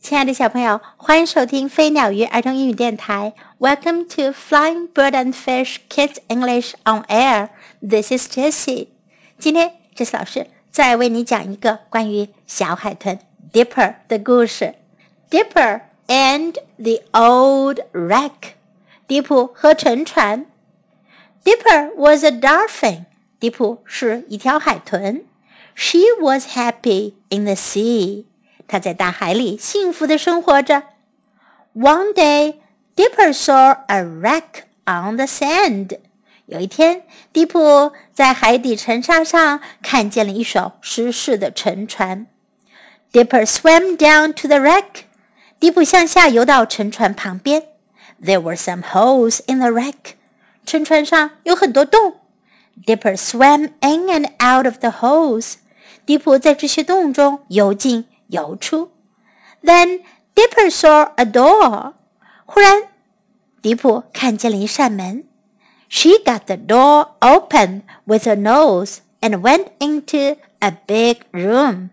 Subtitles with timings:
[0.00, 3.32] 亲爱的小朋友，欢迎收听飞鸟鱼儿童英语电台。
[3.58, 7.48] Welcome to Flying Bird and Fish Kids English on Air.
[7.80, 8.88] This is Jessie.
[9.38, 13.18] 今天，Jessie 老师再为你讲一个关于小海豚
[13.50, 14.74] Dipper 的故事。
[15.30, 18.52] Dipper and the Old Wreck.
[19.06, 20.44] 迪普和沉船。
[21.42, 23.06] Dipper was a dolphin.
[23.40, 25.24] 迪普是一条海豚。
[25.74, 28.26] She was happy in the sea.
[28.68, 30.84] 他在大海里幸福的生活着。
[31.74, 32.56] One day,
[32.96, 35.98] Dipper saw a wreck on the sand.
[36.46, 42.26] 有一天，迪普在海底沉沙上看见了一艘失事的沉船。
[43.12, 45.04] Dipper swam down to the wreck.
[45.58, 47.62] 迪普向下游到沉船旁边。
[48.22, 50.14] There were some holes in the wreck.
[50.66, 52.16] 沉船上有很多洞。
[52.84, 55.54] Dipper swam in and out of the holes.
[56.04, 58.90] 迪普在这些洞中游进 游出。
[59.62, 60.00] Then
[60.34, 61.94] Dipper saw a door.
[62.46, 62.88] 忽然，
[63.62, 65.24] 迪普看见了一扇门。
[65.88, 71.90] She got the door open with her nose and went into a big room.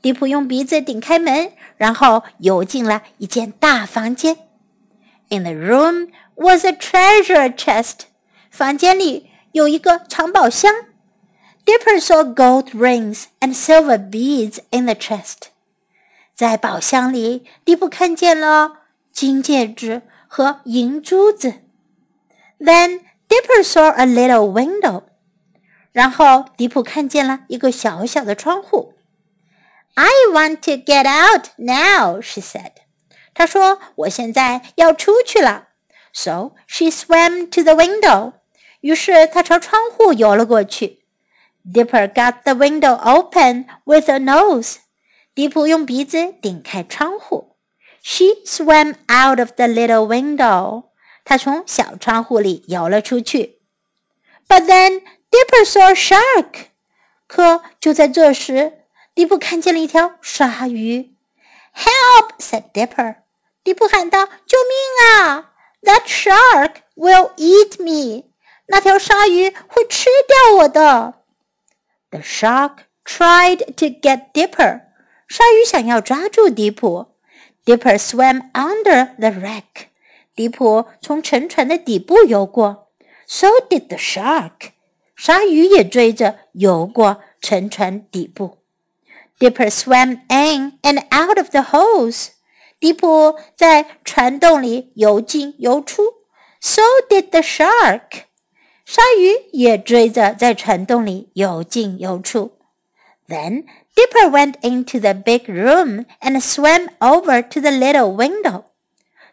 [0.00, 4.38] 迪普用鼻子顶开门，然后游进了一间大房间。
[5.28, 8.06] In the room was a treasure chest.
[8.50, 10.72] 房间里有一个藏宝箱。
[11.66, 15.50] Dipper saw gold rings and silver beads in the chest.
[16.35, 18.79] 在宝箱里，迪普看见了
[19.11, 21.61] 金戒指和银珠子。
[22.59, 25.03] Then Dipper saw a little window。
[25.93, 28.95] 然后迪普看见了一个小小的窗户。
[29.93, 32.71] I want to get out now, she said.
[33.33, 35.69] 她说：“我现在要出去了。”
[36.11, 38.33] So she swam to the window.
[38.81, 41.05] 于是她朝窗户游了过去。
[41.65, 44.75] Dipper got the window open with a nose.
[45.35, 47.57] 迪普用鼻子顶开窗户。
[48.01, 50.85] She swam out of the little window.
[51.25, 53.59] 她从小窗户里游了出去。
[54.47, 56.67] But then Dipper saw a shark.
[57.27, 61.15] 可就在这时，迪普看见了一条鲨鱼。
[61.75, 63.17] "Help!" said Dipper.
[63.63, 65.51] 迪普喊道：“救命啊
[65.81, 68.25] ！That shark will eat me.
[68.67, 71.15] 那条鲨鱼会吃掉我的。
[72.11, 74.84] ”The shark tried to get Dipper.
[75.27, 77.07] 鲨鱼想要抓住迪普
[77.65, 79.87] ，Dipper swam under the wreck。
[80.35, 82.89] 迪普从沉船的底部游过
[83.25, 84.71] ，So did the shark。
[85.15, 88.57] 鲨鱼也追着游过沉船底部。
[89.39, 92.27] Dipper swam in and out of the holes。
[92.79, 96.03] 迪普在船洞里游进游出
[96.61, 98.25] ，So did the shark。
[98.85, 102.54] 鲨鱼也追着在船洞里游进游出。
[103.28, 108.64] Then Dipper went into the big room and swam over to the little window.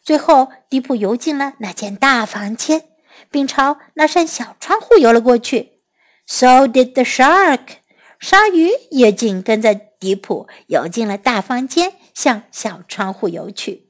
[0.04, 2.84] 最后，迪普游进了那间大房间，
[3.32, 5.80] 并朝那扇小窗户游了过去。
[6.26, 7.78] So did the shark.
[8.20, 13.90] 鲨鱼也紧跟着迪普游进了大房间，向小窗户游去。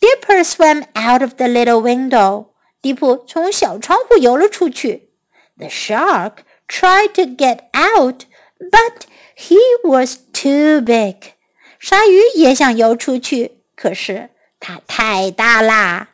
[0.00, 2.46] Dipper swam out of the little window.
[2.80, 5.10] 迪普从小窗户游了出去。
[5.56, 8.24] The shark tried to get out,
[8.58, 9.06] but
[9.36, 11.34] he was too big.
[11.78, 16.10] 鲨鱼也想游出去，可是它太大啦！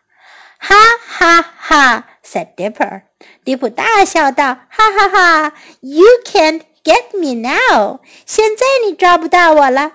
[0.58, 0.74] 哈
[1.06, 2.08] 哈哈！
[2.24, 3.02] said Dipper。
[3.44, 5.54] 迪普大笑道：“哈哈哈！
[5.80, 8.00] You can't get me now。
[8.26, 9.92] 现在你抓不到我了。”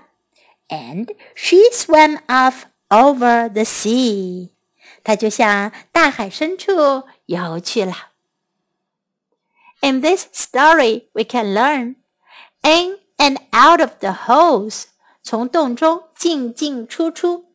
[0.69, 4.49] And she swam off over the sea。
[5.03, 7.93] 她就向大海深处游去了。
[9.81, 11.95] In this story, we can learn
[12.61, 14.85] in and out of the holes，
[15.21, 17.45] 从洞中进进出出。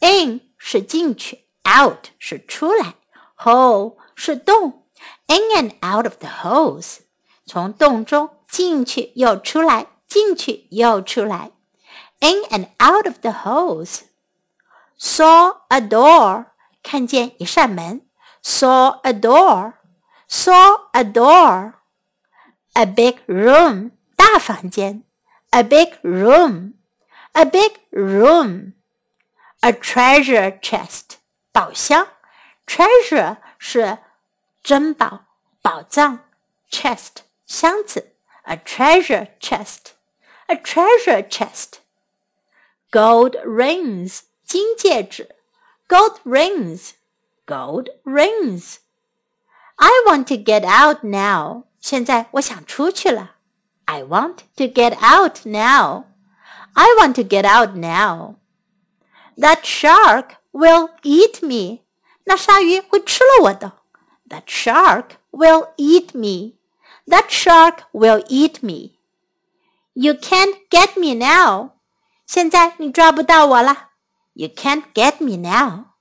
[0.00, 2.94] In 是进去，out 是出来，
[3.36, 4.84] hole 是洞。
[5.26, 6.98] In and out of the holes，
[7.46, 11.50] 从洞中进去又出来，进去又出来。
[12.20, 16.46] In and out of the holes。Saw a door，
[16.82, 18.06] 看见一扇门。
[18.44, 23.90] Saw a door，saw a door。A big room，
[24.26, 25.04] 大房间。
[25.52, 26.72] a big room,
[27.34, 28.72] a big room,
[29.60, 31.18] a treasure chest,
[31.52, 32.08] 宝箱，
[32.66, 33.98] treasure 是
[34.62, 35.26] 珍宝、
[35.60, 36.20] 宝藏，
[36.70, 38.14] chest 箱子，
[38.44, 39.92] a treasure chest,
[40.46, 41.80] a treasure chest.
[42.90, 45.36] Gold rings 金戒指，
[45.86, 46.92] gold rings,
[47.46, 48.76] gold rings.
[49.76, 51.64] I want to get out now.
[51.78, 53.35] 现在我想出去了。
[53.86, 56.06] I want to get out now.
[56.74, 58.36] I want to get out now.
[59.36, 61.82] That shark will eat me.
[62.24, 63.72] 那鲨鱼会吃了我的。
[64.28, 66.54] That shark will eat me.
[67.06, 68.98] That shark will eat me.
[69.94, 71.72] You can't get me now.
[72.26, 73.90] 现在你抓不到我了。
[74.34, 75.92] You can't get me now.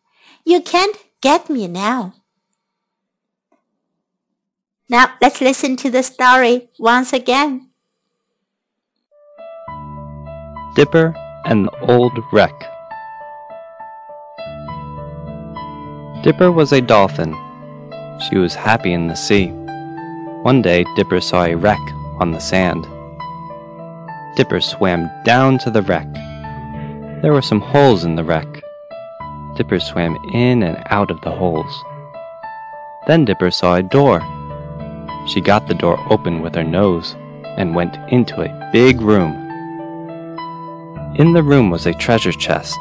[0.43, 2.13] You can't get me now.
[4.87, 7.64] Now let's listen to the story once again.
[10.76, 11.14] Dipper
[11.46, 12.52] and the Old Wreck.
[16.22, 17.34] Dipper was a dolphin.
[18.28, 19.46] She was happy in the sea.
[20.42, 21.80] One day, Dipper saw a wreck
[22.20, 22.86] on the sand.
[24.36, 26.12] Dipper swam down to the wreck.
[27.22, 28.62] There were some holes in the wreck.
[29.56, 31.72] Dipper swam in and out of the holes.
[33.06, 34.20] Then Dipper saw a door.
[35.26, 37.16] She got the door open with her nose
[37.56, 39.45] and went into a big room.
[41.18, 42.78] In the room was a treasure chest.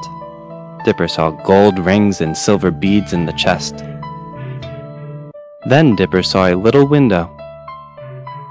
[0.83, 3.77] Dipper saw gold rings and silver beads in the chest.
[5.69, 7.31] Then Dipper saw a little window.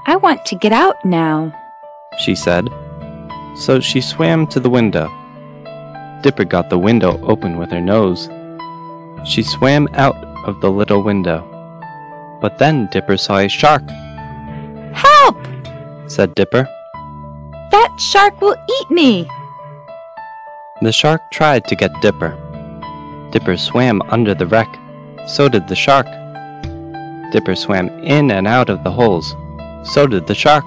[0.07, 1.53] I want to get out now,
[2.17, 2.67] she said.
[3.55, 5.07] So she swam to the window.
[6.23, 8.27] Dipper got the window open with her nose.
[9.23, 10.17] She swam out
[10.47, 11.45] of the little window.
[12.41, 13.87] But then Dipper saw a shark.
[14.93, 15.37] Help!
[16.07, 16.67] said Dipper.
[17.69, 19.29] That shark will eat me.
[20.81, 22.37] The shark tried to get Dipper.
[23.31, 24.67] Dipper swam under the wreck.
[25.25, 26.05] So did the shark.
[27.31, 29.35] Dipper swam in and out of the holes.
[29.83, 30.65] So did the shark.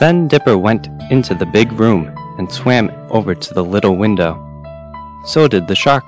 [0.00, 4.34] Then Dipper went into the big room and swam over to the little window.
[5.26, 6.04] So did the shark.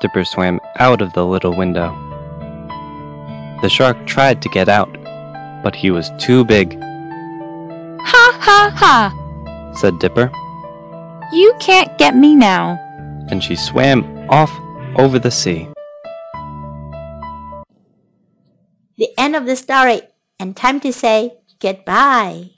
[0.00, 1.90] Dipper swam out of the little window.
[3.62, 4.92] The shark tried to get out,
[5.64, 6.80] but he was too big,
[8.00, 9.72] Ha ha ha!
[9.74, 10.30] said Dipper,
[11.32, 12.78] You can't get me now.
[13.30, 14.50] and she swam off
[14.98, 15.68] over the sea.
[18.98, 20.02] The end of the story,
[20.40, 22.50] and time to say goodbye.